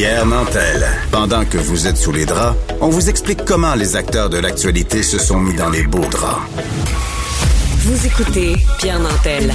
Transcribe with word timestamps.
Pierre 0.00 0.24
Nantel. 0.24 0.86
Pendant 1.10 1.44
que 1.44 1.58
vous 1.58 1.86
êtes 1.86 1.98
sous 1.98 2.10
les 2.10 2.24
draps, 2.24 2.56
on 2.80 2.88
vous 2.88 3.10
explique 3.10 3.44
comment 3.44 3.74
les 3.74 3.96
acteurs 3.96 4.30
de 4.30 4.38
l'actualité 4.38 5.02
se 5.02 5.18
sont 5.18 5.38
mis 5.38 5.52
dans 5.52 5.68
les 5.68 5.82
beaux 5.82 6.08
draps. 6.10 6.40
Vous 7.80 8.06
écoutez 8.06 8.56
Pierre 8.78 8.98
Nantel. 8.98 9.52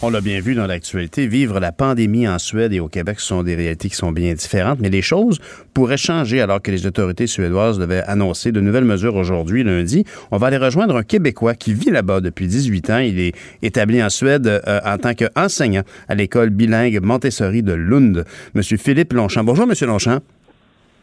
On 0.00 0.10
l'a 0.10 0.20
bien 0.20 0.40
vu 0.40 0.54
dans 0.54 0.68
l'actualité, 0.68 1.26
vivre 1.26 1.58
la 1.58 1.72
pandémie 1.72 2.28
en 2.28 2.38
Suède 2.38 2.72
et 2.72 2.78
au 2.78 2.86
Québec 2.86 3.18
sont 3.18 3.42
des 3.42 3.56
réalités 3.56 3.88
qui 3.88 3.96
sont 3.96 4.12
bien 4.12 4.32
différentes, 4.32 4.78
mais 4.78 4.90
les 4.90 5.02
choses 5.02 5.40
pourraient 5.74 5.96
changer 5.96 6.40
alors 6.40 6.62
que 6.62 6.70
les 6.70 6.86
autorités 6.86 7.26
suédoises 7.26 7.80
devaient 7.80 8.04
annoncer 8.06 8.52
de 8.52 8.60
nouvelles 8.60 8.84
mesures 8.84 9.16
aujourd'hui, 9.16 9.64
lundi. 9.64 10.04
On 10.30 10.36
va 10.36 10.46
aller 10.46 10.56
rejoindre 10.56 10.94
un 10.96 11.02
Québécois 11.02 11.56
qui 11.56 11.74
vit 11.74 11.90
là-bas 11.90 12.20
depuis 12.20 12.46
18 12.46 12.90
ans. 12.90 12.98
Il 12.98 13.18
est 13.18 13.34
établi 13.62 14.00
en 14.00 14.08
Suède 14.08 14.46
euh, 14.46 14.80
en 14.84 14.98
tant 14.98 15.14
qu'enseignant 15.14 15.82
à 16.06 16.14
l'école 16.14 16.50
bilingue 16.50 17.00
Montessori 17.02 17.64
de 17.64 17.72
Lund. 17.72 18.24
Monsieur 18.54 18.76
Philippe 18.76 19.12
Longchamp. 19.12 19.42
Bonjour, 19.42 19.66
Monsieur 19.66 19.88
Longchamp. 19.88 20.20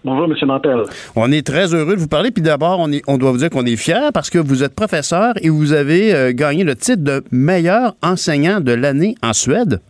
Bonjour, 0.05 0.25
M. 0.25 0.47
Nantel. 0.47 0.83
On 1.15 1.31
est 1.31 1.43
très 1.43 1.73
heureux 1.73 1.95
de 1.95 1.99
vous 1.99 2.07
parler. 2.07 2.29
Puis 2.29 2.43
d'abord, 2.43 2.79
on, 2.79 2.91
on 3.07 3.17
doit 3.17 3.31
vous 3.31 3.39
dire 3.39 3.49
qu'on 3.49 3.65
est 3.65 3.75
fiers 3.75 4.11
parce 4.13 4.29
que 4.29 4.37
vous 4.37 4.63
êtes 4.63 4.75
professeur 4.75 5.33
et 5.41 5.49
vous 5.49 5.73
avez 5.73 6.13
euh, 6.13 6.31
gagné 6.31 6.63
le 6.63 6.75
titre 6.75 7.03
de 7.03 7.23
meilleur 7.31 7.95
enseignant 8.03 8.61
de 8.61 8.71
l'année 8.71 9.15
en 9.23 9.33
Suède. 9.33 9.81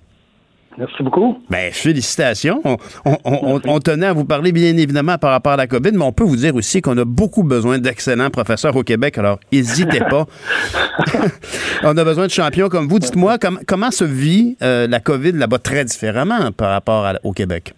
Merci 0.78 1.04
beaucoup. 1.04 1.38
Bien, 1.50 1.70
félicitations. 1.72 2.62
On, 2.64 2.78
on, 3.26 3.60
on, 3.66 3.80
tenait 3.80 4.06
à 4.08 4.14
vous 4.14 4.24
parler, 4.24 4.54
bien 4.54 4.78
évidemment, 4.78 5.18
par 5.18 5.32
rapport 5.32 5.54
à 5.54 5.58
la 5.58 5.68
COVID, 5.68 5.92
mais 5.94 6.04
on 6.04 6.14
peut 6.14 6.24
vous 6.24 6.38
dire 6.38 6.56
aussi 6.56 6.82
qu'on 6.82 6.98
a 6.98 7.06
beaucoup 7.06 7.44
besoin 7.44 7.80
d'excellents 7.80 8.30
professeurs 8.30 8.76
au 8.76 8.84
Québec, 8.84 9.18
alors 9.18 9.40
n'hésitez 9.52 10.00
pas. 10.00 10.26
on 11.84 11.98
a 11.98 12.04
besoin 12.06 12.26
de 12.28 12.32
champions 12.32 12.70
comme 12.70 12.88
vous. 12.88 13.00
Dites-moi, 13.00 13.38
comment 13.68 13.92
se 13.92 14.06
vit 14.06 14.56
euh, 14.62 14.88
la 14.88 15.02
COVID 15.02 15.34
là-bas 15.34 15.60
très 15.60 15.84
différemment 15.84 16.52
par 16.54 16.72
rapport 16.72 17.06
à, 17.06 17.16
au 17.24 17.34
Québec? 17.34 17.74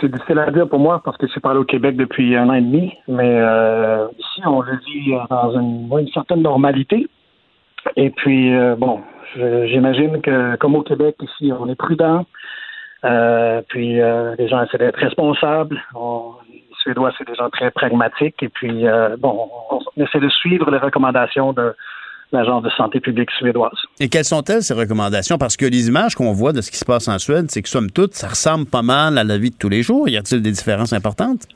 C'est 0.00 0.10
difficile 0.10 0.38
à 0.38 0.50
dire 0.50 0.68
pour 0.68 0.78
moi 0.78 1.00
parce 1.04 1.16
que 1.16 1.26
je 1.26 1.32
suis 1.32 1.40
parlé 1.40 1.58
au 1.58 1.64
Québec 1.64 1.96
depuis 1.96 2.36
un 2.36 2.48
an 2.48 2.54
et 2.54 2.60
demi, 2.60 2.92
mais 3.06 3.38
euh, 3.40 4.06
ici, 4.18 4.42
on 4.46 4.60
le 4.60 4.76
vit 4.86 5.14
dans 5.30 5.52
une, 5.52 6.08
certaine 6.12 6.42
normalité. 6.42 7.06
Et 7.96 8.10
puis, 8.10 8.54
euh, 8.54 8.76
bon, 8.76 9.00
j'imagine 9.34 10.20
que 10.20 10.56
comme 10.56 10.74
au 10.74 10.82
Québec, 10.82 11.16
ici, 11.20 11.52
on 11.58 11.68
est 11.68 11.74
prudent. 11.74 12.24
Euh, 13.04 13.62
puis, 13.68 14.00
euh, 14.00 14.34
les 14.38 14.48
gens 14.48 14.62
essaient 14.62 14.78
d'être 14.78 14.98
responsables. 14.98 15.80
On, 15.94 16.32
les 16.50 16.64
Suédois, 16.82 17.12
c'est 17.16 17.26
des 17.26 17.34
gens 17.34 17.50
très 17.50 17.70
pragmatiques. 17.70 18.42
Et 18.42 18.48
puis, 18.48 18.86
euh, 18.86 19.16
bon, 19.16 19.48
on, 19.70 19.80
on 19.96 20.02
essaie 20.02 20.20
de 20.20 20.28
suivre 20.28 20.70
les 20.70 20.78
recommandations 20.78 21.52
de, 21.52 21.74
l'Agence 22.32 22.62
de 22.62 22.70
santé 22.70 23.00
publique 23.00 23.30
suédoise. 23.38 23.78
Et 24.00 24.08
quelles 24.08 24.24
sont-elles, 24.24 24.62
ces 24.62 24.74
recommandations? 24.74 25.38
Parce 25.38 25.56
que 25.56 25.64
les 25.64 25.88
images 25.88 26.14
qu'on 26.14 26.32
voit 26.32 26.52
de 26.52 26.60
ce 26.60 26.70
qui 26.70 26.76
se 26.76 26.84
passe 26.84 27.08
en 27.08 27.18
Suède, 27.18 27.46
c'est 27.48 27.62
que, 27.62 27.68
somme 27.68 27.90
toute, 27.90 28.14
ça 28.14 28.28
ressemble 28.28 28.66
pas 28.66 28.82
mal 28.82 29.18
à 29.18 29.24
la 29.24 29.38
vie 29.38 29.50
de 29.50 29.56
tous 29.56 29.68
les 29.68 29.82
jours. 29.82 30.08
Y 30.08 30.16
a-t-il 30.16 30.42
des 30.42 30.52
différences 30.52 30.92
importantes? 30.92 31.46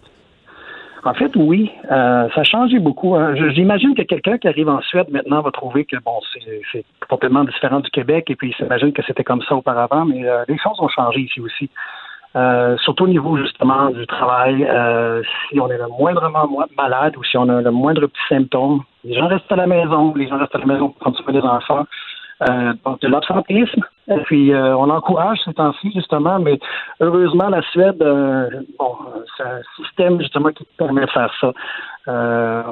En 1.05 1.15
fait, 1.15 1.35
oui. 1.35 1.71
Euh, 1.91 2.29
ça 2.33 2.43
a 2.43 2.45
changé 2.45 2.79
beaucoup. 2.79 3.17
Hein. 3.17 3.35
J'imagine 3.55 3.95
que 3.95 4.03
quelqu'un 4.03 4.39
qui 4.39 4.47
arrive 4.47 4.69
en 4.69 4.81
Suède 4.83 5.09
maintenant 5.11 5.43
va 5.43 5.51
trouver 5.51 5.85
que, 5.85 5.97
bon, 5.97 6.21
c'est 6.73 6.85
complètement 7.09 7.45
différent 7.45 7.81
du 7.81 7.91
Québec 7.91 8.31
et 8.31 8.37
puis 8.37 8.51
il 8.51 8.55
s'imagine 8.55 8.93
que 8.93 9.03
c'était 9.07 9.25
comme 9.25 9.43
ça 9.43 9.57
auparavant, 9.57 10.05
mais 10.05 10.29
euh, 10.29 10.45
les 10.47 10.59
choses 10.59 10.79
ont 10.79 10.89
changé 10.89 11.21
ici 11.21 11.41
aussi. 11.41 11.71
Euh, 12.35 12.79
surtout 12.79 13.05
au 13.05 13.09
niveau 13.09 13.37
justement 13.37 13.91
du 13.91 14.07
travail, 14.07 14.65
euh, 14.65 15.23
si 15.51 15.61
on 15.61 15.69
est 15.69 15.77
le 15.77 15.89
moindrement 15.89 16.49
malade 16.77 17.15
ou 17.19 17.25
si 17.25 17.37
on 17.37 17.49
a 17.49 17.61
le 17.61 17.71
moindre 17.71 18.07
petit 18.07 18.23
symptôme, 18.29 18.81
les 19.05 19.15
gens 19.15 19.27
restent 19.27 19.53
à 19.53 19.57
la 19.57 19.67
maison, 19.67 20.15
les 20.15 20.29
gens 20.29 20.39
restent 20.39 20.55
à 20.55 20.59
la 20.59 20.67
maison 20.67 20.89
pour 20.89 20.97
prendre 20.97 21.19
soin 21.19 21.33
des 21.33 21.41
enfants. 21.41 21.87
Euh, 22.49 22.73
de 23.01 23.09
l'absentéisme. 23.09 23.83
Et 24.09 24.19
puis 24.25 24.53
euh, 24.53 24.77
on 24.77 24.91
encourage 24.91 25.39
ces 25.45 25.55
temps-ci 25.55 25.93
justement, 25.95 26.41
mais 26.41 26.59
heureusement 27.01 27.49
la 27.49 27.63
Suède, 27.71 28.03
euh, 28.03 28.49
bon, 28.79 28.97
c'est 29.37 29.45
un 29.45 29.61
système 29.77 30.21
justement 30.21 30.49
qui 30.51 30.67
permet 30.77 31.03
de 31.03 31.11
faire 31.11 31.33
ça. 31.41 31.53
Euh, 32.09 32.63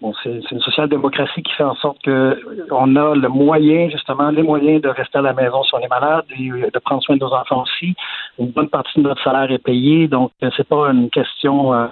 bon, 0.00 0.12
c'est 0.24 0.40
une 0.50 0.60
social-démocratie 0.60 1.42
qui 1.44 1.52
fait 1.52 1.62
en 1.62 1.76
sorte 1.76 2.02
que 2.02 2.36
on 2.72 2.96
a 2.96 3.14
le 3.14 3.28
moyen, 3.28 3.90
justement, 3.90 4.30
les 4.30 4.42
moyens 4.42 4.82
de 4.82 4.88
rester 4.88 5.18
à 5.18 5.22
la 5.22 5.32
maison 5.32 5.62
si 5.62 5.72
on 5.74 5.78
est 5.78 5.88
malade 5.88 6.24
et 6.36 6.48
de 6.48 6.78
prendre 6.80 7.00
soin 7.02 7.14
de 7.14 7.20
nos 7.20 7.32
enfants 7.32 7.62
aussi. 7.62 7.94
Une 8.40 8.50
bonne 8.50 8.68
partie 8.68 8.98
de 9.00 9.04
notre 9.04 9.22
salaire 9.22 9.52
est 9.52 9.62
payée, 9.62 10.08
donc 10.08 10.32
c'est 10.40 10.66
pas 10.66 10.90
une 10.90 11.10
question 11.10 11.88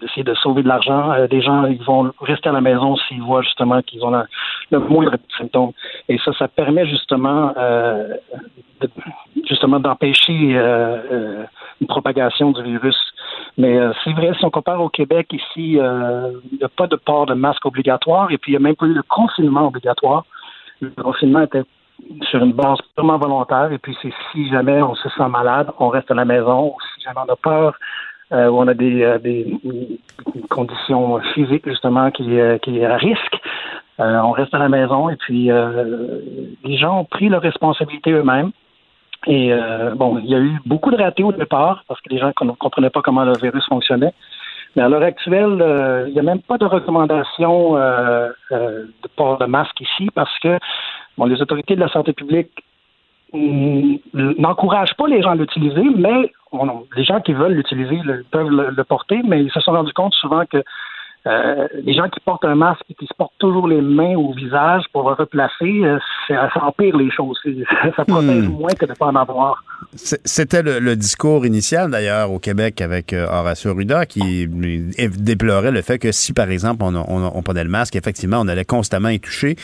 d'essayer 0.00 0.24
de 0.24 0.34
sauver 0.34 0.64
de 0.64 0.68
l'argent. 0.68 1.14
Des 1.30 1.40
gens, 1.40 1.66
ils 1.66 1.82
vont 1.84 2.10
rester 2.20 2.48
à 2.48 2.52
la 2.52 2.60
maison 2.60 2.96
s'ils 2.96 3.22
voient 3.22 3.42
justement 3.42 3.80
qu'ils 3.82 4.04
ont 4.04 4.10
la, 4.10 4.26
le 4.70 4.78
moindre 4.80 5.16
symptôme. 5.36 5.72
Et 6.08 6.18
ça, 6.18 6.32
ça 6.38 6.48
permet 6.48 6.86
justement, 6.86 7.52
euh, 7.56 8.14
de, 8.80 8.88
justement 9.48 9.80
d'empêcher 9.80 10.56
euh, 10.56 10.96
euh 11.10 11.44
une 11.82 11.88
propagation 11.88 12.52
du 12.52 12.62
virus. 12.62 12.96
Mais 13.58 13.76
euh, 13.76 13.92
c'est 14.02 14.12
vrai, 14.12 14.32
si 14.38 14.44
on 14.46 14.50
compare 14.50 14.80
au 14.80 14.88
Québec, 14.88 15.26
ici, 15.30 15.78
euh, 15.78 16.32
il 16.50 16.56
n'y 16.56 16.64
a 16.64 16.70
pas 16.70 16.86
de 16.86 16.96
port 16.96 17.26
de 17.26 17.34
masque 17.34 17.66
obligatoire 17.66 18.30
et 18.30 18.38
puis 18.38 18.52
il 18.52 18.54
n'y 18.54 18.64
a 18.64 18.66
même 18.66 18.76
pas 18.76 18.86
eu 18.86 18.94
de 18.94 19.02
confinement 19.02 19.66
obligatoire. 19.66 20.24
Le 20.80 20.88
confinement 20.90 21.42
était 21.42 21.64
sur 22.30 22.42
une 22.42 22.52
base 22.52 22.78
purement 22.94 23.18
volontaire 23.18 23.72
et 23.72 23.78
puis 23.78 23.94
c'est 24.00 24.12
si 24.32 24.48
jamais 24.48 24.80
on 24.80 24.94
se 24.94 25.08
sent 25.10 25.28
malade, 25.28 25.70
on 25.78 25.88
reste 25.88 26.10
à 26.10 26.14
la 26.14 26.24
maison 26.24 26.68
ou 26.68 26.76
si 26.94 27.04
jamais 27.04 27.20
on 27.26 27.30
a 27.30 27.36
peur 27.36 27.78
euh, 28.32 28.48
on 28.48 28.66
a 28.66 28.74
des, 28.74 29.02
euh, 29.02 29.18
des, 29.18 29.46
conditions 30.50 31.20
physiques 31.34 31.68
justement 31.68 32.10
qui, 32.10 32.40
euh, 32.40 32.58
qui 32.58 32.78
est 32.78 32.84
à 32.84 32.96
risque. 32.96 33.40
Euh, 33.98 34.20
on 34.20 34.32
reste 34.32 34.54
à 34.54 34.58
la 34.58 34.68
maison 34.68 35.08
et 35.08 35.16
puis 35.16 35.50
les 36.64 36.76
gens 36.76 37.00
ont 37.00 37.04
pris 37.04 37.28
leurs 37.28 37.42
responsabilités 37.42 38.12
eux-mêmes. 38.12 38.50
Et 39.26 39.52
bon, 39.96 40.18
il 40.18 40.26
y 40.26 40.34
a 40.34 40.38
eu 40.38 40.60
beaucoup 40.66 40.90
de 40.90 40.96
ratés 40.96 41.24
au 41.24 41.32
départ 41.32 41.82
parce 41.88 42.00
que 42.00 42.10
les 42.10 42.18
gens 42.18 42.32
ne 42.42 42.52
comprenaient 42.52 42.90
pas 42.90 43.02
comment 43.02 43.24
le 43.24 43.32
virus 43.38 43.66
fonctionnait. 43.66 44.12
Mais 44.76 44.82
à 44.82 44.88
l'heure 44.88 45.02
actuelle, 45.02 46.04
il 46.06 46.12
n'y 46.12 46.18
a 46.20 46.22
même 46.22 46.42
pas 46.42 46.58
de 46.58 46.66
recommandation 46.66 47.74
de 47.74 49.08
port 49.16 49.38
de 49.38 49.46
masque 49.46 49.80
ici 49.80 50.10
parce 50.14 50.38
que 50.40 50.58
bon, 51.16 51.24
les 51.24 51.40
autorités 51.40 51.74
de 51.74 51.80
la 51.80 51.88
santé 51.88 52.12
publique 52.12 52.52
n'encouragent 53.32 54.94
pas 54.96 55.08
les 55.08 55.22
gens 55.22 55.30
à 55.30 55.34
l'utiliser, 55.34 55.82
mais 55.96 56.30
les 56.96 57.04
gens 57.04 57.20
qui 57.20 57.32
veulent 57.32 57.54
l'utiliser 57.54 58.00
peuvent 58.30 58.48
le, 58.50 58.84
porter, 58.84 59.20
mais 59.24 59.42
ils 59.42 59.50
se 59.50 59.60
sont 59.60 59.72
rendus 59.72 59.92
compte 59.92 60.14
souvent 60.14 60.44
que 60.46 60.62
euh, 61.26 61.66
les 61.82 61.92
gens 61.92 62.08
qui 62.08 62.20
portent 62.20 62.44
un 62.44 62.54
masque 62.54 62.82
et 62.88 62.94
qui 62.94 63.04
se 63.06 63.14
portent 63.14 63.34
toujours 63.38 63.66
les 63.66 63.80
mains 63.80 64.14
au 64.14 64.32
visage 64.32 64.84
pour 64.92 65.08
le 65.08 65.16
replacer, 65.16 65.82
euh, 65.84 65.98
ça, 66.28 66.48
empire 66.62 66.96
les 66.96 67.10
choses. 67.10 67.38
Ça 67.96 68.04
protège 68.04 68.48
hmm. 68.48 68.52
moins 68.52 68.70
que 68.70 68.84
de 68.84 68.90
ne 68.90 68.96
pas 68.96 69.06
en 69.06 69.16
avoir. 69.16 69.64
C'était 69.94 70.62
le, 70.62 70.94
discours 70.94 71.44
initial, 71.44 71.90
d'ailleurs, 71.90 72.30
au 72.30 72.38
Québec 72.38 72.80
avec 72.80 73.12
euh, 73.12 73.26
Horacio 73.26 73.74
Ruda, 73.74 74.06
qui 74.06 74.46
déplorait 74.46 75.72
le 75.72 75.82
fait 75.82 75.98
que 75.98 76.12
si, 76.12 76.32
par 76.32 76.50
exemple, 76.50 76.84
on, 76.84 76.94
on, 76.94 77.32
on 77.34 77.42
prenait 77.42 77.64
le 77.64 77.70
masque, 77.70 77.96
effectivement, 77.96 78.38
on 78.40 78.48
allait 78.48 78.64
constamment 78.64 79.08
y 79.08 79.18
toucher. 79.18 79.56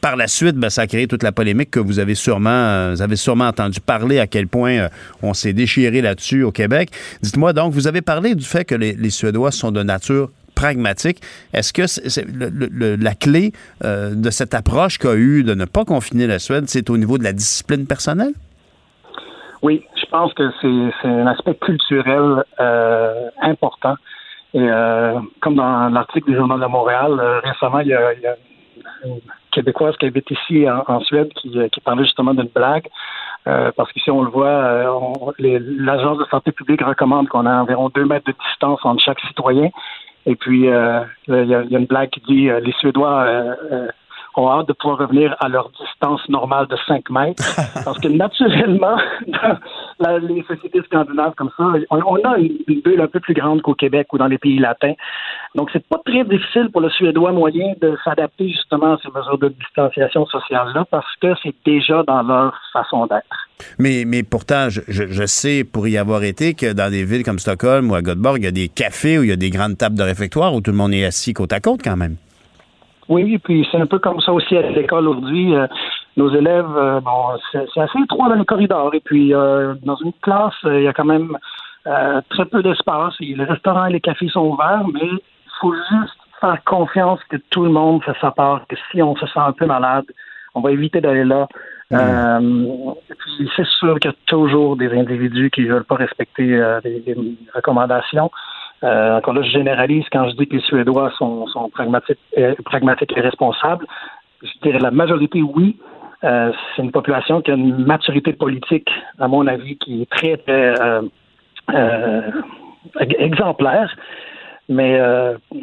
Par 0.00 0.16
la 0.16 0.26
suite, 0.26 0.56
ben, 0.56 0.70
ça 0.70 0.82
a 0.82 0.86
créé 0.86 1.06
toute 1.06 1.22
la 1.22 1.32
polémique 1.32 1.70
que 1.70 1.80
vous 1.80 2.00
avez 2.00 2.14
sûrement, 2.14 2.90
vous 2.90 3.02
avez 3.02 3.16
sûrement 3.16 3.46
entendu 3.46 3.80
parler 3.80 4.18
à 4.18 4.26
quel 4.26 4.48
point 4.48 4.88
on 5.22 5.34
s'est 5.34 5.52
déchiré 5.52 6.00
là-dessus 6.00 6.42
au 6.42 6.52
Québec. 6.52 6.90
Dites-moi 7.22 7.52
donc, 7.52 7.72
vous 7.72 7.86
avez 7.86 8.02
parlé 8.02 8.34
du 8.34 8.44
fait 8.44 8.64
que 8.64 8.74
les, 8.74 8.92
les 8.92 9.10
Suédois 9.10 9.52
sont 9.52 9.70
de 9.70 9.82
nature 9.82 10.30
pragmatique. 10.56 11.18
Est-ce 11.52 11.72
que 11.72 11.86
c'est 11.86 12.26
la 12.26 13.14
clé 13.14 13.52
euh, 13.84 14.14
de 14.16 14.30
cette 14.30 14.54
approche 14.54 14.98
qu'a 14.98 15.14
eu 15.14 15.44
de 15.44 15.54
ne 15.54 15.66
pas 15.66 15.84
confiner 15.84 16.26
la 16.26 16.40
Suède, 16.40 16.64
c'est 16.66 16.90
au 16.90 16.96
niveau 16.96 17.18
de 17.18 17.24
la 17.24 17.32
discipline 17.32 17.86
personnelle? 17.86 18.32
Oui, 19.62 19.84
je 19.94 20.06
pense 20.06 20.32
que 20.34 20.50
c'est 20.60 21.08
un 21.08 21.26
aspect 21.28 21.54
culturel 21.54 22.42
euh, 22.58 23.28
important. 23.42 23.94
Et 24.54 24.60
euh, 24.60 25.20
comme 25.40 25.56
dans 25.56 25.88
l'article 25.90 26.30
du 26.30 26.36
Journal 26.36 26.58
de 26.60 26.66
Montréal, 26.66 27.12
récemment, 27.44 27.80
il 27.80 27.88
y, 27.88 27.94
a, 27.94 28.12
une 29.04 29.20
Québécoise 29.52 29.96
qui 29.96 30.06
habite 30.06 30.30
ici 30.30 30.66
en, 30.68 31.00
Suède 31.00 31.28
qui, 31.34 31.50
qui, 31.72 31.80
parlait 31.80 32.04
justement 32.04 32.32
d'une 32.34 32.50
blague. 32.54 32.88
parce 33.44 33.92
que 33.92 34.00
si 34.00 34.10
on 34.10 34.22
le 34.22 34.30
voit, 34.30 34.60
l'Agence 35.38 36.18
de 36.18 36.24
santé 36.30 36.52
publique 36.52 36.82
recommande 36.82 37.28
qu'on 37.28 37.46
ait 37.46 37.60
environ 37.64 37.90
deux 37.94 38.04
mètres 38.04 38.26
de 38.26 38.36
distance 38.48 38.80
entre 38.84 39.02
chaque 39.02 39.20
citoyen. 39.20 39.70
Et 40.26 40.34
puis, 40.34 40.68
euh, 40.68 41.02
il 41.28 41.46
y, 41.46 41.54
a 41.54 41.62
une 41.62 41.86
blague 41.86 42.10
qui 42.10 42.20
dit 42.28 42.50
euh, 42.50 42.58
les 42.58 42.72
Suédois 42.72 43.22
euh, 43.22 43.88
ont 44.36 44.50
hâte 44.50 44.66
de 44.66 44.72
pouvoir 44.72 44.98
revenir 44.98 45.36
à 45.40 45.48
leur 45.48 45.70
distance 45.70 46.28
normale 46.28 46.66
de 46.66 46.76
5 46.86 47.08
mètres. 47.10 47.44
parce 47.84 47.98
que 47.98 48.08
naturellement, 48.08 48.96
dans 49.28 49.58
les 50.00 50.42
sociétés 50.42 50.80
scandinaves 50.84 51.34
comme 51.36 51.50
ça, 51.56 51.72
on, 51.90 52.16
a 52.16 52.38
une, 52.38 52.58
bulle 52.84 53.00
un 53.00 53.06
peu 53.06 53.20
plus 53.20 53.34
grande 53.34 53.62
qu'au 53.62 53.74
Québec 53.74 54.12
ou 54.12 54.18
dans 54.18 54.26
les 54.26 54.38
pays 54.38 54.58
latins. 54.58 54.94
Donc, 55.54 55.70
c'est 55.72 55.86
pas 55.86 56.00
très 56.04 56.24
difficile 56.24 56.68
pour 56.70 56.80
le 56.80 56.90
Suédois 56.90 57.32
moyen 57.32 57.74
de 57.80 57.96
s'adapter 58.04 58.48
justement 58.48 58.94
à 58.94 58.98
ces 59.02 59.08
mesures 59.08 59.38
de 59.38 59.48
distanciation 59.48 60.26
sociale-là 60.26 60.84
parce 60.90 61.16
que 61.20 61.28
c'est 61.42 61.54
déjà 61.64 62.02
dans 62.02 62.22
leur 62.22 62.54
façon 62.72 63.06
d'être. 63.06 63.48
Mais, 63.78 64.04
mais 64.06 64.22
pourtant, 64.22 64.68
je, 64.68 64.80
je, 64.86 65.26
sais, 65.26 65.64
pour 65.64 65.88
y 65.88 65.96
avoir 65.96 66.22
été, 66.24 66.54
que 66.54 66.72
dans 66.72 66.90
des 66.90 67.04
villes 67.04 67.24
comme 67.24 67.38
Stockholm 67.38 67.90
ou 67.90 67.94
à 67.94 68.02
Göteborg, 68.02 68.38
il 68.38 68.44
y 68.44 68.48
a 68.48 68.52
des 68.52 68.68
cafés 68.68 69.18
où 69.18 69.22
il 69.22 69.30
y 69.30 69.32
a 69.32 69.36
des 69.36 69.50
grandes 69.50 69.78
tables 69.78 69.96
de 69.96 70.02
réfectoire 70.02 70.54
où 70.54 70.60
tout 70.60 70.70
le 70.70 70.76
monde 70.76 70.92
est 70.92 71.04
assis 71.04 71.32
côte 71.32 71.52
à 71.52 71.60
côte 71.60 71.80
quand 71.82 71.96
même. 71.96 72.16
Oui, 73.08 73.38
puis 73.38 73.66
c'est 73.70 73.78
un 73.78 73.86
peu 73.86 73.98
comme 73.98 74.20
ça 74.20 74.32
aussi 74.32 74.56
à 74.56 74.62
l'école 74.62 75.08
aujourd'hui. 75.08 75.54
Euh, 75.54 75.66
nos 76.16 76.30
élèves, 76.30 76.76
euh, 76.76 77.00
bon, 77.00 77.38
c'est 77.52 77.80
assez 77.80 77.98
étroit 78.02 78.28
dans 78.28 78.36
les 78.36 78.44
corridors. 78.44 78.94
Et 78.94 79.00
puis, 79.00 79.34
euh, 79.34 79.74
dans 79.82 79.96
une 79.96 80.12
classe, 80.22 80.54
il 80.64 80.82
y 80.82 80.88
a 80.88 80.92
quand 80.92 81.04
même 81.04 81.36
très 82.30 82.46
peu 82.46 82.64
d'espace. 82.64 83.14
Les 83.20 83.44
restaurants 83.44 83.86
et 83.86 83.92
les 83.92 84.00
cafés 84.00 84.28
sont 84.28 84.40
ouverts, 84.40 84.82
mais 84.92 85.06
il 85.06 85.52
faut 85.60 85.72
juste 85.72 86.18
faire 86.40 86.58
confiance 86.64 87.20
que 87.28 87.36
tout 87.50 87.62
le 87.62 87.70
monde 87.70 88.02
fait 88.02 88.16
sa 88.20 88.32
part, 88.32 88.66
que 88.66 88.74
si 88.90 89.00
on 89.00 89.14
se 89.14 89.24
sent 89.26 89.38
un 89.38 89.52
peu 89.52 89.66
malade, 89.66 90.04
on 90.56 90.62
va 90.62 90.72
éviter 90.72 91.00
d'aller 91.00 91.24
là. 91.24 91.46
Mm. 91.92 92.94
puis 93.16 93.48
c'est 93.54 93.66
sûr 93.78 94.00
qu'il 94.00 94.10
y 94.10 94.14
a 94.14 94.16
toujours 94.26 94.76
des 94.76 94.90
individus 94.90 95.50
qui 95.50 95.60
ne 95.60 95.74
veulent 95.74 95.84
pas 95.84 95.94
respecter 95.94 96.60
les, 96.82 97.16
recommandations. 97.54 98.32
encore 98.82 99.34
là, 99.34 99.42
je 99.42 99.50
généralise 99.50 100.06
quand 100.10 100.28
je 100.28 100.34
dis 100.34 100.48
que 100.48 100.56
les 100.56 100.62
Suédois 100.62 101.12
sont, 101.16 101.46
sont 101.46 101.68
pragmatiques, 101.68 102.18
pragmatiques 102.64 103.16
et 103.16 103.20
responsables. 103.20 103.86
Je 104.42 104.50
dirais 104.60 104.80
la 104.80 104.90
majorité, 104.90 105.40
oui, 105.40 105.76
euh, 106.24 106.52
c'est 106.74 106.82
une 106.82 106.92
population 106.92 107.42
qui 107.42 107.50
a 107.50 107.54
une 107.54 107.84
maturité 107.84 108.32
politique, 108.32 108.88
à 109.18 109.28
mon 109.28 109.46
avis, 109.46 109.76
qui 109.76 110.02
est 110.02 110.10
très, 110.10 110.36
très 110.38 110.80
euh, 110.80 111.02
euh, 111.74 112.30
exemplaire. 113.18 113.94
Mais 114.68 115.00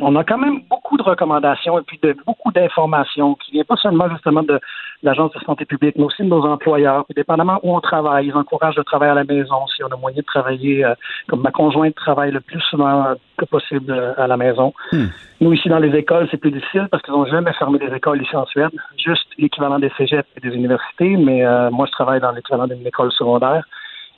on 0.01 0.15
a 0.15 0.23
quand 0.23 0.37
même 0.37 0.61
beaucoup 0.69 0.97
de 0.97 1.03
recommandations 1.03 1.77
et 1.79 1.83
puis 1.83 1.99
de 2.01 2.15
beaucoup 2.25 2.51
d'informations 2.51 3.35
qui 3.35 3.51
viennent 3.51 3.65
pas 3.65 3.75
seulement 3.75 4.09
justement 4.09 4.43
de 4.43 4.59
l'Agence 5.03 5.31
de 5.33 5.39
santé 5.41 5.65
publique, 5.65 5.95
mais 5.97 6.05
aussi 6.05 6.23
de 6.23 6.29
nos 6.29 6.43
employeurs. 6.45 7.05
Puis 7.05 7.13
dépendamment 7.13 7.59
où 7.61 7.75
on 7.75 7.81
travaille, 7.81 8.27
ils 8.27 8.35
encouragent 8.35 8.77
le 8.77 8.83
travail 8.83 9.09
à 9.09 9.13
la 9.13 9.25
maison. 9.25 9.67
Si 9.75 9.83
on 9.83 9.87
a 9.87 9.97
moyen 9.97 10.17
de 10.17 10.25
travailler, 10.25 10.85
euh, 10.85 10.95
comme 11.27 11.41
ma 11.41 11.51
conjointe 11.51 11.95
travaille 11.95 12.31
le 12.31 12.39
plus 12.39 12.61
souvent 12.61 13.13
que 13.37 13.45
possible 13.45 13.91
euh, 13.91 14.13
à 14.17 14.27
la 14.27 14.37
maison. 14.37 14.73
Hmm. 14.91 15.07
Nous, 15.41 15.53
ici, 15.53 15.67
dans 15.67 15.79
les 15.79 15.95
écoles, 15.97 16.27
c'est 16.31 16.37
plus 16.37 16.51
difficile 16.51 16.87
parce 16.89 17.03
qu'ils 17.03 17.13
n'ont 17.13 17.25
jamais 17.25 17.51
fermé 17.53 17.79
les 17.79 17.93
écoles 17.93 18.21
ici 18.21 18.35
en 18.35 18.45
Suède. 18.45 18.71
Juste 18.97 19.27
l'équivalent 19.37 19.79
des 19.79 19.91
cégeps 19.97 20.27
et 20.37 20.39
des 20.39 20.55
universités. 20.55 21.17
Mais 21.17 21.45
euh, 21.45 21.69
moi, 21.69 21.85
je 21.85 21.91
travaille 21.91 22.21
dans 22.21 22.31
l'équivalent 22.31 22.67
d'une 22.67 22.87
école 22.87 23.11
secondaire. 23.11 23.63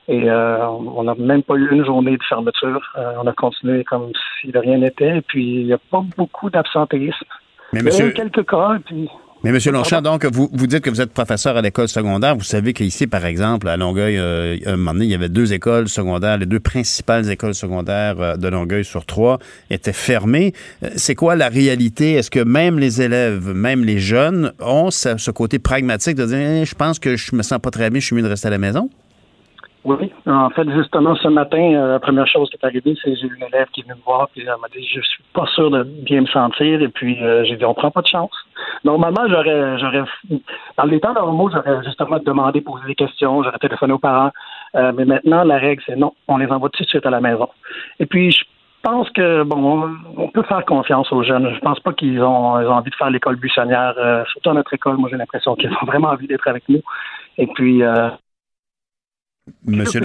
Et 0.08 0.30
on 0.30 1.04
n'a 1.04 1.16
même 1.16 1.44
pas 1.44 1.56
eu 1.56 1.68
une 1.72 1.86
journée 1.86 2.18
de 2.18 2.24
fermeture. 2.30 2.82
on 2.96 3.26
a 3.26 3.34
continué 3.34 3.84
comme 3.84 4.12
si 4.40 4.52
de 4.52 4.60
rien 4.60 4.78
n'était. 4.78 5.18
Et 5.18 5.22
puis, 5.22 5.62
il 5.62 5.66
n'y 5.66 5.74
a 5.74 5.80
pas 5.90 6.04
beaucoup 6.16 6.50
d'absentéisme. 6.50 7.26
Mais 7.74 7.82
il 7.82 8.00
y 8.00 8.02
a 8.02 8.06
eu 8.06 8.14
quelques 8.14 8.48
cas, 8.48 8.78
puis 8.86 9.10
mais 9.46 9.52
M. 9.52 9.74
Longchamp, 9.74 10.02
donc, 10.02 10.26
vous, 10.26 10.50
vous 10.52 10.66
dites 10.66 10.82
que 10.82 10.90
vous 10.90 11.02
êtes 11.02 11.14
professeur 11.14 11.56
à 11.56 11.62
l'école 11.62 11.88
secondaire. 11.88 12.36
Vous 12.36 12.44
savez 12.44 12.74
qu'ici, 12.74 13.06
par 13.06 13.26
exemple, 13.26 13.68
à 13.68 13.78
Longueuil, 13.78 14.18
euh, 14.18 14.58
un 14.66 14.76
moment 14.76 14.94
donné, 14.94 15.06
il 15.06 15.12
y 15.12 15.14
avait 15.14 15.30
deux 15.30 15.54
écoles 15.54 15.88
secondaires. 15.88 16.40
Les 16.40 16.48
deux 16.48 16.60
principales 16.60 17.30
écoles 17.30 17.54
secondaires 17.54 18.20
euh, 18.20 18.38
de 18.38 18.48
Longueuil 18.48 18.84
sur 18.84 19.06
trois 19.06 19.38
étaient 19.70 19.94
fermées. 19.94 20.54
Euh, 20.82 20.90
c'est 20.96 21.14
quoi 21.14 21.36
la 21.36 21.48
réalité? 21.48 22.14
Est-ce 22.14 22.32
que 22.32 22.40
même 22.40 22.80
les 22.80 23.04
élèves, 23.04 23.54
même 23.54 23.86
les 23.86 24.00
jeunes, 24.00 24.52
ont 24.60 24.90
ce, 24.90 25.30
côté 25.30 25.60
pragmatique 25.60 26.16
de 26.16 26.26
dire, 26.26 26.40
eh, 26.40 26.66
je 26.66 26.74
pense 26.74 26.98
que 26.98 27.16
je 27.16 27.36
me 27.36 27.44
sens 27.44 27.60
pas 27.60 27.70
très 27.70 27.92
bien, 27.92 28.00
je 28.00 28.06
suis 28.08 28.16
mieux 28.16 28.24
de 28.24 28.28
rester 28.28 28.48
à 28.48 28.52
la 28.52 28.58
maison? 28.58 28.90
Oui, 29.86 30.12
en 30.26 30.50
fait, 30.50 30.68
justement, 30.72 31.14
ce 31.14 31.28
matin, 31.28 31.60
euh, 31.60 31.92
la 31.92 32.00
première 32.00 32.26
chose 32.26 32.50
qui 32.50 32.58
est 32.58 32.66
arrivée, 32.66 32.96
c'est 33.04 33.16
j'ai 33.16 33.28
eu 33.28 33.36
une 33.36 33.44
élève 33.44 33.68
qui 33.72 33.82
est 33.82 33.84
venue 33.84 33.94
me 33.94 34.04
voir, 34.04 34.28
puis 34.30 34.42
elle 34.42 34.48
m'a 34.60 34.68
dit 34.76 34.84
Je 34.84 35.00
suis 35.00 35.24
pas 35.32 35.46
sûr 35.54 35.70
de 35.70 35.84
bien 35.84 36.22
me 36.22 36.26
sentir, 36.26 36.82
et 36.82 36.88
puis 36.88 37.22
euh, 37.22 37.44
j'ai 37.46 37.56
dit 37.56 37.66
On 37.66 37.76
prend 37.76 37.92
pas 37.92 38.02
de 38.02 38.08
chance. 38.08 38.32
Normalement, 38.84 39.28
j'aurais, 39.30 39.78
j'aurais, 39.78 40.04
dans 40.76 40.86
les 40.86 41.00
temps 41.00 41.14
normaux, 41.14 41.52
j'aurais 41.52 41.84
justement 41.84 42.18
demandé, 42.18 42.62
posé 42.62 42.84
des 42.88 42.96
questions, 42.96 43.44
j'aurais 43.44 43.60
téléphoné 43.60 43.94
aux 43.94 44.00
parents, 44.00 44.32
euh, 44.74 44.92
mais 44.98 45.06
maintenant, 45.06 45.44
la 45.44 45.60
règle, 45.60 45.84
c'est 45.86 45.96
non, 45.96 46.14
on 46.28 46.38
les 46.38 46.48
envoie 46.48 46.70
tout 46.70 46.82
de 46.82 46.90
suite 46.90 47.06
à 47.06 47.12
la 47.12 47.22
maison. 47.22 47.48
Et 48.00 48.08
puis, 48.08 48.32
je 48.32 48.44
pense 48.82 49.08
que, 49.12 49.44
bon, 49.44 49.88
on 50.18 50.30
peut 50.30 50.44
faire 50.44 50.66
confiance 50.66 51.12
aux 51.12 51.22
jeunes. 51.22 51.54
Je 51.54 51.60
pense 51.60 51.80
pas 51.82 51.94
qu'ils 51.94 52.24
ont, 52.24 52.60
ils 52.60 52.66
ont 52.66 52.74
envie 52.74 52.90
de 52.90 52.96
faire 52.96 53.12
l'école 53.12 53.36
buissonnière, 53.36 53.94
surtout 54.32 54.50
à 54.50 54.54
notre 54.54 54.74
école. 54.74 54.98
Moi, 54.98 55.10
j'ai 55.12 55.18
l'impression 55.18 55.56
qu'ils 55.56 55.72
ont 55.72 55.86
vraiment 55.86 56.10
envie 56.10 56.28
d'être 56.28 56.48
avec 56.48 56.64
nous. 56.70 56.82
Et 57.38 57.48
puis, 57.48 57.84
Monsieur... 59.66 60.02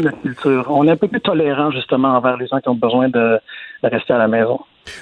On 0.69 0.87
est 0.87 0.90
un 0.90 0.96
peu 0.96 1.08
plus 1.08 1.20
tolérant, 1.20 1.70
justement, 1.70 2.16
envers 2.16 2.37
les 2.37 2.46
gens 2.46 2.60
qui 2.60 2.69
ont 2.69 2.75
besoin 2.75 3.08
de, 3.08 3.38
rester 3.82 4.12
à 4.12 4.19
la 4.19 4.28
maison. 4.28 4.60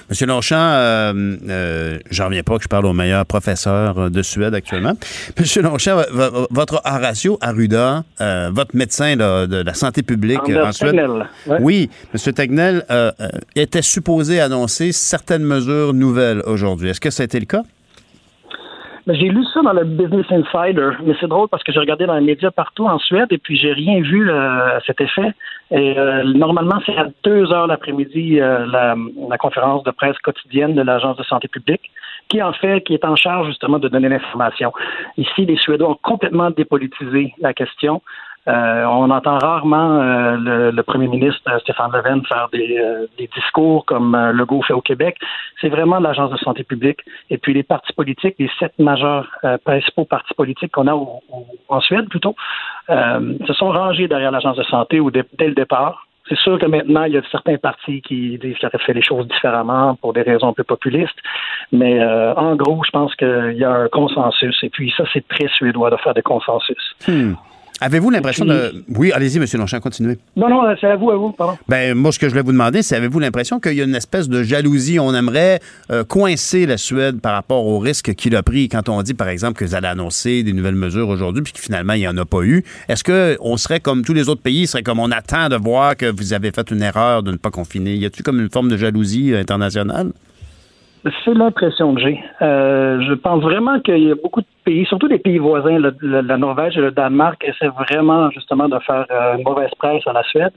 Monsieur 0.09 0.27
Longchamp, 0.27 0.57
euh, 0.57 1.37
euh, 1.49 1.99
j'en 2.11 2.25
reviens 2.25 2.43
pas 2.43 2.57
que 2.57 2.63
je 2.63 2.67
parle 2.67 2.85
au 2.85 2.93
meilleur 2.93 3.25
professeur 3.25 4.11
de 4.11 4.21
Suède 4.21 4.53
actuellement. 4.53 4.93
Monsieur 5.37 5.61
Longchamp, 5.61 6.01
votre 6.51 6.81
Horacio 6.85 7.37
Arruda, 7.41 8.03
euh, 8.21 8.49
votre 8.53 8.75
médecin 8.75 9.15
de 9.15 9.63
la 9.63 9.73
santé 9.73 10.03
publique 10.03 10.41
en, 10.49 10.71
Suède, 10.71 10.99
oui, 11.61 11.89
Monsieur 12.13 12.33
Tegnell 12.33 12.85
euh, 12.91 13.11
était 13.55 13.81
supposé 13.81 14.39
annoncer 14.41 14.91
certaines 14.91 15.43
mesures 15.43 15.93
nouvelles 15.93 16.41
aujourd'hui. 16.45 16.89
Est-ce 16.89 17.01
que 17.01 17.09
ça 17.09 17.23
a 17.23 17.25
été 17.25 17.39
le 17.39 17.45
cas? 17.45 17.63
Ben, 19.09 19.15
j'ai 19.15 19.29
lu 19.29 19.43
ça 19.55 19.63
dans 19.63 19.73
le 19.73 19.85
Business 19.85 20.27
Insider, 20.29 20.91
mais 21.03 21.15
c'est 21.19 21.27
drôle 21.27 21.47
parce 21.47 21.63
que 21.63 21.71
j'ai 21.71 21.79
regardé 21.79 22.05
dans 22.05 22.13
les 22.13 22.23
médias 22.23 22.51
partout 22.51 22.85
en 22.85 22.99
Suède 22.99 23.25
et 23.31 23.39
puis 23.39 23.57
j'ai 23.57 23.73
rien 23.73 24.01
vu 24.01 24.29
euh, 24.29 24.77
à 24.77 24.81
cet 24.85 25.01
effet. 25.01 25.33
Et 25.71 25.97
euh, 25.97 26.21
normalement, 26.25 26.79
c'est 26.85 26.95
à 26.95 27.07
deux 27.23 27.51
heures 27.51 27.65
l'après-midi 27.65 28.39
euh, 28.39 28.67
la, 28.67 28.95
la, 29.27 29.37
conférence 29.39 29.83
de 29.83 29.89
presse 29.89 30.15
quotidienne 30.19 30.75
de 30.75 30.83
l'Agence 30.83 31.17
de 31.17 31.23
santé 31.23 31.47
publique, 31.47 31.89
qui 32.27 32.43
en 32.43 32.53
fait, 32.53 32.81
qui 32.81 32.93
est 32.93 33.03
en 33.03 33.15
charge 33.15 33.47
justement 33.47 33.79
de 33.79 33.87
donner 33.87 34.09
l'information. 34.09 34.71
Ici, 35.17 35.43
les 35.43 35.57
Suédois 35.57 35.89
ont 35.89 35.99
complètement 36.03 36.51
dépolitisé 36.51 37.33
la 37.39 37.55
question. 37.55 38.03
Euh, 38.49 38.85
on 38.85 39.09
entend 39.11 39.37
rarement 39.37 40.01
euh, 40.01 40.71
le, 40.71 40.83
premier 40.83 41.07
ministre 41.07 41.41
euh, 41.49 41.59
Stéphane 41.59 41.91
Leven 41.91 42.25
faire 42.25 42.49
des, 42.51 43.29
discours 43.35 43.85
comme 43.85 44.15
le 44.15 44.31
Legault 44.31 44.63
fait 44.63 44.73
au 44.73 44.81
Québec. 44.81 45.17
C'est 45.61 45.69
vraiment 45.69 45.99
l'Agence 45.99 46.31
de 46.31 46.37
santé 46.37 46.63
publique. 46.63 47.01
Et 47.29 47.37
puis 47.37 47.53
les 47.53 47.63
partis 47.63 47.93
politiques, 47.93 48.35
les 48.39 48.49
sept 48.59 48.73
majeurs 48.79 49.27
principaux 49.63 50.05
partis 50.05 50.33
politiques 50.33 50.71
qu'on 50.71 50.87
a 50.87 50.93
en 50.93 51.81
Suède 51.81 52.09
plutôt, 52.09 52.35
se 52.89 53.53
sont 53.53 53.71
rangés 53.71 54.07
derrière 54.07 54.31
l'Agence 54.31 54.57
de 54.57 54.63
santé 54.63 54.99
dès 55.11 55.47
le 55.47 55.53
départ. 55.53 56.07
C'est 56.27 56.37
sûr 56.37 56.59
que 56.59 56.65
maintenant, 56.65 57.03
il 57.03 57.13
y 57.13 57.17
a 57.17 57.21
certains 57.31 57.57
partis 57.57 58.01
qui 58.01 58.37
disent 58.37 58.57
qu'ils 58.57 58.67
auraient 58.67 58.83
fait 58.85 58.93
les 58.93 59.01
choses 59.01 59.27
différemment 59.27 59.95
pour 59.95 60.13
des 60.13 60.21
raisons 60.21 60.47
un 60.47 60.53
peu 60.53 60.63
populistes. 60.63 61.17
Mais 61.71 62.03
en 62.03 62.55
gros, 62.55 62.81
je 62.83 62.91
pense 62.91 63.13
qu'il 63.15 63.55
y 63.55 63.63
a 63.63 63.71
un 63.71 63.87
consensus. 63.89 64.57
Et 64.63 64.69
puis 64.69 64.93
ça, 64.95 65.03
c'est 65.13 65.27
très 65.27 65.47
suédois 65.49 65.89
de 65.91 65.97
faire 65.97 66.13
des 66.13 66.21
consensus. 66.21 66.95
Hmm. 67.07 67.33
Avez-vous 67.81 68.09
l'impression 68.09 68.45
de. 68.45 68.83
Oui, 68.95 69.11
allez-y, 69.11 69.37
M. 69.37 69.45
Longchamp, 69.53 69.79
continuez. 69.79 70.17
Non, 70.35 70.49
non, 70.49 70.61
c'est 70.79 70.87
à 70.87 70.95
vous, 70.95 71.11
à 71.11 71.15
vous, 71.15 71.31
pardon. 71.31 71.57
Ben, 71.67 71.95
moi, 71.95 72.11
ce 72.11 72.19
que 72.19 72.27
je 72.27 72.31
voulais 72.31 72.43
vous 72.43 72.51
demander, 72.51 72.81
c'est 72.81 72.95
avez-vous 72.95 73.19
l'impression 73.19 73.59
qu'il 73.59 73.73
y 73.73 73.81
a 73.81 73.85
une 73.85 73.95
espèce 73.95 74.27
de 74.27 74.43
jalousie? 74.43 74.99
On 74.99 75.13
aimerait 75.13 75.59
euh, 75.91 76.03
coincer 76.03 76.65
la 76.65 76.77
Suède 76.77 77.21
par 77.21 77.33
rapport 77.33 77.65
au 77.65 77.79
risque 77.79 78.13
qu'il 78.15 78.35
a 78.35 78.43
pris 78.43 78.67
quand 78.67 78.89
on 78.89 79.01
dit, 79.01 79.13
par 79.13 79.29
exemple, 79.29 79.57
que 79.59 79.65
vous 79.65 79.75
allez 79.75 79.87
annoncer 79.87 80.43
des 80.43 80.53
nouvelles 80.53 80.75
mesures 80.75 81.07
aujourd'hui, 81.07 81.41
puis 81.41 81.53
que 81.53 81.59
finalement, 81.59 81.93
il 81.93 81.99
n'y 81.99 82.07
en 82.07 82.17
a 82.17 82.25
pas 82.25 82.41
eu. 82.41 82.63
Est-ce 82.89 83.03
qu'on 83.03 83.57
serait 83.57 83.79
comme 83.79 84.03
tous 84.03 84.13
les 84.13 84.27
autres 84.27 84.41
pays, 84.41 84.67
serait 84.67 84.83
comme 84.83 84.99
on 84.99 85.11
attend 85.11 85.47
de 85.49 85.55
voir 85.55 85.95
que 85.95 86.11
vous 86.11 86.33
avez 86.33 86.51
fait 86.51 86.69
une 86.71 86.81
erreur 86.81 87.23
de 87.23 87.31
ne 87.31 87.37
pas 87.37 87.51
confiner? 87.51 87.95
Y 87.95 88.05
a-t-il 88.05 88.23
comme 88.23 88.39
une 88.39 88.49
forme 88.49 88.69
de 88.69 88.77
jalousie 88.77 89.33
euh, 89.33 89.39
internationale? 89.39 90.11
C'est 91.03 91.33
l'impression 91.33 91.95
que 91.95 92.01
j'ai. 92.01 92.21
Euh, 92.41 93.01
je 93.07 93.13
pense 93.13 93.41
vraiment 93.41 93.79
qu'il 93.79 94.03
y 94.03 94.11
a 94.11 94.15
beaucoup 94.15 94.41
de 94.41 94.47
pays, 94.65 94.85
surtout 94.85 95.07
des 95.07 95.19
pays 95.19 95.37
voisins, 95.37 95.79
la 96.01 96.37
Norvège 96.37 96.77
et 96.77 96.81
le 96.81 96.91
Danemark, 96.91 97.41
essaient 97.45 97.69
vraiment 97.69 98.29
justement 98.31 98.67
de 98.67 98.77
faire 98.79 99.05
euh, 99.09 99.37
une 99.37 99.43
mauvaise 99.43 99.71
presse 99.77 100.05
à 100.07 100.13
la 100.13 100.23
Suède. 100.23 100.51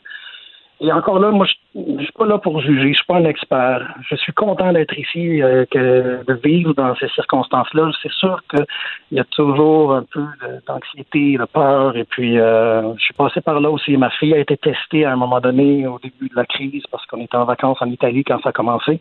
Et 0.80 0.90
encore 0.90 1.20
là, 1.20 1.30
moi, 1.30 1.46
je, 1.46 1.78
ne 1.78 2.02
suis 2.02 2.12
pas 2.12 2.26
là 2.26 2.38
pour 2.38 2.61
juger. 2.61 2.88
Je 2.88 2.94
suis 2.94 3.06
pas 3.06 3.18
un 3.18 3.25
expert. 3.25 3.87
Je 4.11 4.16
suis 4.16 4.32
content 4.32 4.72
d'être 4.72 4.99
ici, 4.99 5.40
euh, 5.40 5.64
de 5.72 6.40
vivre 6.42 6.75
dans 6.75 6.96
ces 6.96 7.06
circonstances-là. 7.11 7.92
C'est 8.02 8.11
sûr 8.11 8.42
qu'il 8.50 8.66
y 9.12 9.20
a 9.20 9.25
toujours 9.25 9.94
un 9.94 10.02
peu 10.02 10.25
d'anxiété, 10.66 11.38
de 11.38 11.44
peur. 11.44 11.96
Et 11.96 12.02
puis, 12.02 12.34
je 12.34 12.99
suis 12.99 13.14
passé 13.14 13.40
par 13.40 13.61
là 13.61 13.70
aussi. 13.70 13.96
Ma 13.96 14.11
fille 14.11 14.34
a 14.34 14.38
été 14.38 14.56
testée 14.56 15.04
à 15.04 15.12
un 15.12 15.16
moment 15.16 15.38
donné 15.38 15.87
au 15.87 16.00
début 16.00 16.28
de 16.28 16.34
la 16.34 16.46
crise 16.46 16.82
parce 16.90 17.06
qu'on 17.06 17.20
était 17.20 17.37
en 17.37 17.44
vacances 17.44 17.78
en 17.80 17.87
Italie 17.87 18.25
quand 18.25 18.40
ça 18.42 18.49
a 18.49 18.52
commencé. 18.52 19.00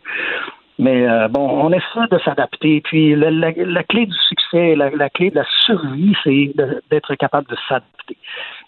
Mais 0.82 1.08
euh, 1.08 1.28
bon, 1.28 1.48
on 1.48 1.70
essaie 1.70 2.08
de 2.10 2.18
s'adapter. 2.24 2.80
Puis 2.80 3.14
la, 3.14 3.84
clé 3.84 4.06
du 4.06 4.16
succès, 4.28 4.74
la, 4.74 5.10
clé 5.10 5.30
de 5.30 5.36
la 5.36 5.44
survie, 5.60 6.12
c'est 6.24 6.52
d'être 6.90 7.14
capable 7.14 7.46
de 7.48 7.56
s'adapter. 7.68 8.16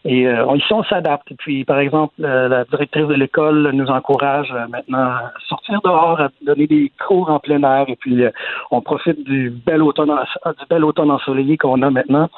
Et 0.05 0.29
euh, 0.29 0.57
ici, 0.57 0.73
on 0.73 0.85
s'adapte. 0.85 1.33
Puis, 1.39 1.65
par 1.65 1.81
exemple, 1.81 2.15
euh, 2.23 2.47
la 2.49 2.65
directrice 2.67 3.09
de 3.09 3.15
l'école 3.15 3.73
nous 3.73 3.89
encourage 3.89 4.55
maintenant 4.71 4.99
à 4.99 5.33
sortir 5.49 5.81
dehors, 5.83 6.21
à 6.21 6.29
donner 6.43 6.69
des 6.69 6.93
cours 7.05 7.31
en 7.31 7.41
plein 7.41 7.65
air. 7.65 7.87
Et 7.89 7.97
puis, 7.97 8.23
on 8.71 8.81
profite 8.81 9.25
du 9.25 9.51
bel 9.51 9.83
automne, 9.83 10.13
du 10.13 10.67
bel 10.71 10.85
automne 10.85 11.11
ensoleillé 11.11 11.57
qu'on 11.57 11.83
a 11.83 11.91
maintenant. 11.91 12.29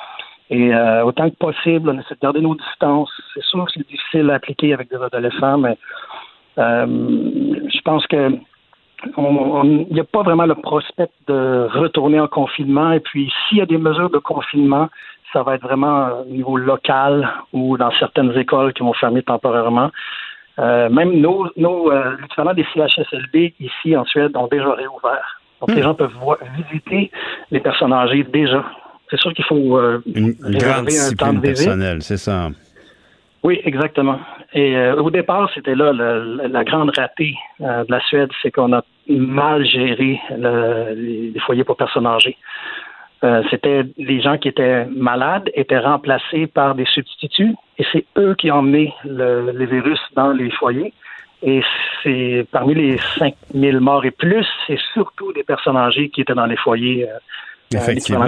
Et 0.49 0.75
autant 1.05 1.29
que 1.29 1.37
possible, 1.37 1.91
on 1.91 1.99
essaie 1.99 2.15
de 2.15 2.21
garder 2.23 2.41
nos 2.41 2.55
distances. 2.55 3.11
C'est 3.35 3.43
sûr 3.43 3.67
que 3.67 3.73
c'est 3.75 3.87
difficile 3.87 4.31
à 4.31 4.37
appliquer 4.37 4.73
avec 4.73 4.89
des 4.89 5.03
adolescents, 5.03 5.59
mais 5.59 5.77
je 6.57 7.81
pense 7.83 8.07
que 8.07 8.39
il 9.05 9.87
n'y 9.91 10.01
a 10.01 10.05
pas 10.05 10.23
vraiment 10.23 10.47
le 10.47 10.55
prospect 10.55 11.11
de 11.27 11.69
retourner 11.73 12.21
en 12.21 12.29
confinement. 12.29 12.93
Et 12.93 13.01
puis, 13.01 13.33
s'il 13.49 13.59
y 13.59 13.61
a 13.61 13.67
des 13.67 13.79
mesures 13.79 14.11
de 14.11 14.19
confinement, 14.19 14.89
ça 15.33 15.43
va 15.43 15.57
être 15.57 15.63
vraiment 15.63 16.23
au 16.23 16.25
niveau 16.25 16.57
local 16.57 17.29
ou 17.53 17.77
dans 17.77 17.91
certaines 17.99 18.37
écoles 18.39 18.73
qui 18.73 18.83
vont 18.83 18.95
fermer 18.95 19.23
temporairement. 19.23 19.91
Euh, 20.59 20.89
même 20.89 21.21
nos, 21.21 21.49
nos 21.57 21.93
euh, 21.93 22.17
des 22.55 22.67
CHSLD 22.75 23.55
ici 23.61 23.95
en 23.95 24.05
Suède 24.07 24.35
ont 24.37 24.47
déjà 24.47 24.73
réouvert. 24.73 25.41
Donc, 25.61 25.71
les 25.71 25.81
hmm. 25.81 25.85
gens 25.85 25.95
peuvent 25.95 26.15
voir, 26.21 26.39
visiter 26.57 27.11
les 27.51 27.61
personnes 27.61 27.93
âgées 27.93 28.25
déjà. 28.25 28.65
c'est 29.11 29.19
sûr 29.19 29.35
qu'il 29.35 29.45
faut 29.45 29.79
euh, 29.79 30.03
une, 30.07 30.33
grande 30.33 30.87
discipline 30.87 31.41
personnelle, 31.41 32.03
c'est 32.03 32.17
ça. 32.17 32.49
Oui, 33.43 33.61
exactement. 33.65 34.19
Et 34.53 34.77
euh, 34.77 34.97
au 34.97 35.11
départ, 35.11 35.51
c'était 35.55 35.75
là 35.75 35.93
la 35.93 36.65
grande 36.65 36.97
ratée 36.97 37.35
euh, 37.61 37.85
de 37.85 37.93
la 37.93 38.01
Suède, 38.01 38.31
c'est 38.43 38.51
qu'on 38.51 38.73
a 38.73 38.83
mal 39.09 39.65
géré 39.65 40.21
les, 40.31 41.33
foyers 41.45 41.65
pour 41.65 41.77
personnes 41.77 42.07
âgées. 42.07 42.37
c'était 43.51 43.83
les 43.97 44.21
gens 44.21 44.37
qui 44.37 44.49
étaient 44.49 44.85
malades 44.87 45.49
étaient 45.55 45.79
remplacés 45.79 46.47
par 46.49 46.75
des 46.75 46.87
substituts 46.87 47.55
et 47.79 47.85
c'est 47.93 48.05
eux 48.19 48.35
qui 48.35 48.51
ont 48.51 48.57
emmené 48.57 48.93
les 49.05 49.67
virus 49.67 50.01
dans 50.17 50.33
les 50.33 50.51
foyers. 50.51 50.93
Et 51.43 51.63
c'est 52.03 52.47
parmi 52.51 52.75
les 52.75 52.99
5000 53.19 53.79
morts 53.79 54.05
et 54.05 54.11
plus, 54.11 54.47
c'est 54.67 54.81
surtout 54.93 55.33
des 55.33 55.45
personnes 55.45 55.77
âgées 55.77 56.09
qui 56.09 56.23
étaient 56.23 56.35
dans 56.35 56.47
les 56.47 56.57
foyers. 56.57 57.07
Euh, 57.75 57.79
Effectivement. 57.79 58.27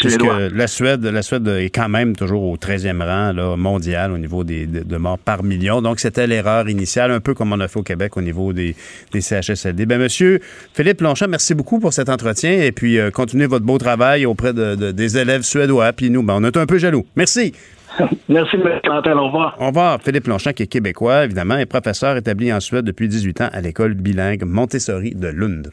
Puisque 0.00 0.22
la 0.54 0.66
Suède, 0.68 1.04
la 1.04 1.22
Suède 1.22 1.48
est 1.48 1.70
quand 1.70 1.88
même 1.88 2.14
toujours 2.14 2.44
au 2.44 2.56
13e 2.56 3.02
rang 3.02 3.32
là, 3.32 3.56
mondial 3.56 4.12
au 4.12 4.18
niveau 4.18 4.44
des, 4.44 4.66
de, 4.66 4.96
morts 4.96 5.18
par 5.18 5.42
million. 5.42 5.82
Donc, 5.82 5.98
c'était 5.98 6.28
l'erreur 6.28 6.68
initiale, 6.68 7.10
un 7.10 7.18
peu 7.18 7.34
comme 7.34 7.52
on 7.52 7.58
a 7.58 7.66
fait 7.66 7.80
au 7.80 7.82
Québec 7.82 8.16
au 8.16 8.22
niveau 8.22 8.52
des, 8.52 8.76
des 9.12 9.20
CHSLD. 9.20 9.86
Ben, 9.86 10.00
monsieur 10.00 10.38
Philippe 10.72 11.00
Longchamp, 11.00 11.26
merci 11.28 11.54
beaucoup 11.54 11.80
pour 11.80 11.92
cet 11.92 12.08
entretien 12.08 12.52
et 12.52 12.70
puis 12.70 12.98
euh, 12.98 13.10
continuez 13.10 13.46
votre 13.46 13.66
beau 13.66 13.76
travail 13.76 14.24
auprès 14.24 14.52
de, 14.52 14.92
des 14.92 15.18
élèves 15.18 15.42
suédois. 15.42 15.92
Puis 15.92 16.10
nous, 16.10 16.22
ben, 16.22 16.34
on 16.36 16.44
est 16.44 16.56
un 16.56 16.66
peu 16.66 16.78
jaloux. 16.78 17.06
Merci. 17.16 17.54
Merci, 18.28 18.56
M. 18.56 18.80
Au 18.86 19.26
revoir. 19.26 19.56
Au 19.58 19.66
revoir. 19.66 19.98
Philippe 20.00 20.28
Longchamp, 20.28 20.52
qui 20.52 20.62
est 20.62 20.66
québécois, 20.68 21.24
évidemment, 21.24 21.58
et 21.58 21.66
professeur 21.66 22.16
établi 22.16 22.52
en 22.52 22.60
Suède 22.60 22.84
depuis 22.84 23.08
18 23.08 23.40
ans 23.40 23.48
à 23.52 23.60
l'école 23.60 23.94
bilingue 23.94 24.44
Montessori 24.44 25.16
de 25.16 25.26
Lund. 25.26 25.72